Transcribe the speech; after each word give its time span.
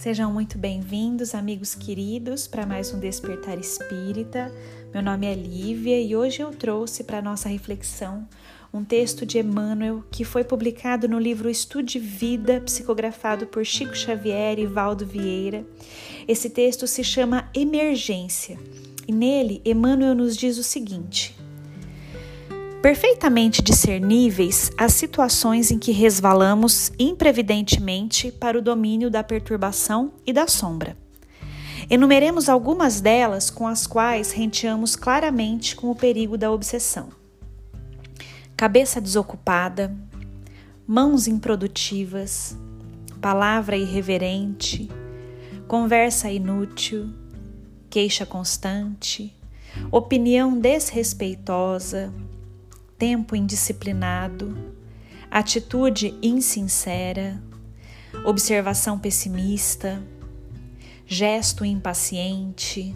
Sejam 0.00 0.32
muito 0.32 0.56
bem-vindos, 0.56 1.34
amigos 1.34 1.74
queridos, 1.74 2.46
para 2.46 2.64
mais 2.64 2.90
um 2.90 2.98
Despertar 2.98 3.58
Espírita. 3.58 4.50
Meu 4.94 5.02
nome 5.02 5.26
é 5.26 5.34
Lívia 5.34 6.00
e 6.00 6.16
hoje 6.16 6.40
eu 6.40 6.50
trouxe 6.52 7.04
para 7.04 7.20
nossa 7.20 7.50
reflexão 7.50 8.26
um 8.72 8.82
texto 8.82 9.26
de 9.26 9.38
Emmanuel 9.38 10.02
que 10.10 10.24
foi 10.24 10.42
publicado 10.42 11.06
no 11.06 11.18
livro 11.18 11.50
Estude 11.50 11.98
Vida, 11.98 12.62
psicografado 12.62 13.46
por 13.46 13.62
Chico 13.62 13.94
Xavier 13.94 14.58
e 14.58 14.64
Valdo 14.64 15.04
Vieira. 15.04 15.66
Esse 16.26 16.48
texto 16.48 16.86
se 16.86 17.04
chama 17.04 17.50
Emergência 17.54 18.58
e 19.06 19.12
nele 19.12 19.60
Emmanuel 19.66 20.14
nos 20.14 20.34
diz 20.34 20.56
o 20.56 20.62
seguinte: 20.62 21.38
Perfeitamente 22.82 23.60
discerníveis 23.60 24.70
as 24.76 24.94
situações 24.94 25.70
em 25.70 25.78
que 25.78 25.92
resvalamos 25.92 26.90
imprevidentemente 26.98 28.32
para 28.32 28.58
o 28.58 28.62
domínio 28.62 29.10
da 29.10 29.22
perturbação 29.22 30.12
e 30.26 30.32
da 30.32 30.46
sombra. 30.46 30.96
Enumeremos 31.90 32.48
algumas 32.48 33.00
delas 33.00 33.50
com 33.50 33.66
as 33.66 33.86
quais 33.86 34.32
renteamos 34.32 34.96
claramente 34.96 35.76
com 35.76 35.90
o 35.90 35.94
perigo 35.94 36.38
da 36.38 36.50
obsessão 36.50 37.20
cabeça 38.60 39.00
desocupada, 39.00 39.90
mãos 40.86 41.26
improdutivas, 41.26 42.54
palavra 43.18 43.74
irreverente, 43.74 44.86
conversa 45.66 46.30
inútil, 46.30 47.08
queixa 47.88 48.26
constante, 48.26 49.34
opinião 49.90 50.58
desrespeitosa, 50.58 52.12
tempo 53.00 53.34
indisciplinado, 53.34 54.54
atitude 55.30 56.14
insincera, 56.22 57.42
observação 58.26 58.98
pessimista, 58.98 60.02
gesto 61.06 61.64
impaciente, 61.64 62.92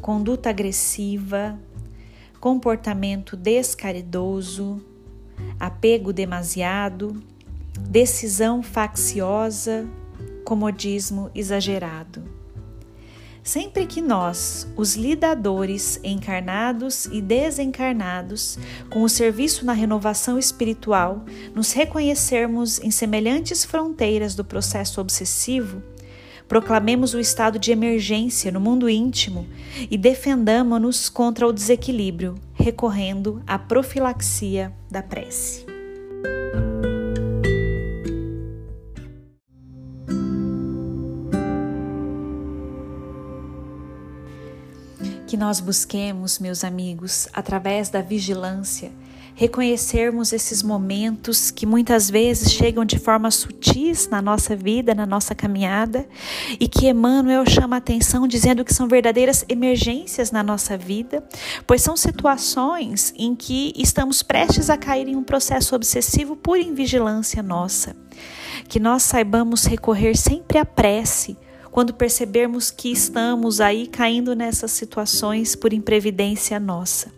conduta 0.00 0.48
agressiva, 0.48 1.58
comportamento 2.40 3.36
descaridoso, 3.36 4.82
apego 5.60 6.10
demasiado, 6.10 7.22
decisão 7.90 8.62
facciosa, 8.62 9.86
comodismo 10.42 11.30
exagerado. 11.34 12.24
Sempre 13.44 13.84
que 13.84 14.00
nós, 14.00 14.66
os 14.74 14.96
lidadores 14.96 16.00
encarnados 16.02 17.04
e 17.04 17.20
desencarnados, 17.20 18.58
com 18.88 19.02
o 19.02 19.08
serviço 19.08 19.66
na 19.66 19.74
renovação 19.74 20.38
espiritual, 20.38 21.22
nos 21.54 21.70
reconhecermos 21.72 22.80
em 22.80 22.90
semelhantes 22.90 23.62
fronteiras 23.62 24.34
do 24.34 24.42
processo 24.42 24.98
obsessivo, 24.98 25.82
proclamemos 26.48 27.12
o 27.12 27.20
estado 27.20 27.58
de 27.58 27.70
emergência 27.70 28.50
no 28.50 28.60
mundo 28.60 28.88
íntimo 28.88 29.46
e 29.90 29.98
defendamos-nos 29.98 31.10
contra 31.10 31.46
o 31.46 31.52
desequilíbrio, 31.52 32.36
recorrendo 32.54 33.42
à 33.46 33.58
profilaxia 33.58 34.72
da 34.90 35.02
prece. 35.02 35.73
Que 45.34 45.38
nós 45.40 45.58
busquemos, 45.58 46.38
meus 46.38 46.62
amigos, 46.62 47.26
através 47.32 47.88
da 47.88 48.00
vigilância, 48.00 48.92
reconhecermos 49.34 50.32
esses 50.32 50.62
momentos 50.62 51.50
que 51.50 51.66
muitas 51.66 52.08
vezes 52.08 52.52
chegam 52.52 52.84
de 52.84 53.00
forma 53.00 53.32
sutis 53.32 54.06
na 54.08 54.22
nossa 54.22 54.54
vida, 54.54 54.94
na 54.94 55.04
nossa 55.04 55.34
caminhada, 55.34 56.06
e 56.60 56.68
que 56.68 56.86
Emmanuel 56.86 57.44
chama 57.44 57.74
a 57.74 57.78
atenção 57.78 58.28
dizendo 58.28 58.64
que 58.64 58.72
são 58.72 58.86
verdadeiras 58.86 59.44
emergências 59.48 60.30
na 60.30 60.44
nossa 60.44 60.78
vida, 60.78 61.20
pois 61.66 61.82
são 61.82 61.96
situações 61.96 63.12
em 63.16 63.34
que 63.34 63.72
estamos 63.76 64.22
prestes 64.22 64.70
a 64.70 64.76
cair 64.76 65.08
em 65.08 65.16
um 65.16 65.24
processo 65.24 65.74
obsessivo 65.74 66.36
por 66.36 66.60
invigilância 66.60 67.42
nossa. 67.42 67.96
Que 68.68 68.78
nós 68.78 69.02
saibamos 69.02 69.64
recorrer 69.64 70.16
sempre 70.16 70.58
à 70.58 70.64
prece 70.64 71.36
quando 71.74 71.92
percebermos 71.92 72.70
que 72.70 72.92
estamos 72.92 73.60
aí 73.60 73.88
caindo 73.88 74.36
nessas 74.36 74.70
situações 74.70 75.56
por 75.56 75.72
imprevidência 75.72 76.60
nossa, 76.60 77.12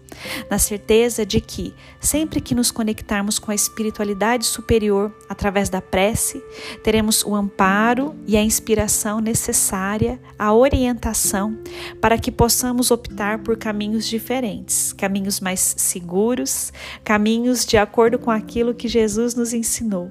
na 0.48 0.58
certeza 0.58 1.26
de 1.26 1.42
que, 1.42 1.74
sempre 2.00 2.40
que 2.40 2.54
nos 2.54 2.70
conectarmos 2.70 3.38
com 3.38 3.50
a 3.50 3.54
espiritualidade 3.54 4.46
superior 4.46 5.14
através 5.28 5.68
da 5.68 5.82
prece, 5.82 6.42
teremos 6.82 7.22
o 7.22 7.34
amparo 7.34 8.16
e 8.26 8.34
a 8.34 8.42
inspiração 8.42 9.20
necessária, 9.20 10.18
a 10.38 10.54
orientação 10.54 11.58
para 12.00 12.16
que 12.16 12.32
possamos 12.32 12.90
optar 12.90 13.40
por 13.40 13.58
caminhos 13.58 14.06
diferentes, 14.06 14.94
caminhos 14.94 15.38
mais 15.38 15.74
seguros, 15.76 16.72
caminhos 17.04 17.66
de 17.66 17.76
acordo 17.76 18.18
com 18.18 18.30
aquilo 18.30 18.74
que 18.74 18.88
Jesus 18.88 19.34
nos 19.34 19.52
ensinou. 19.52 20.10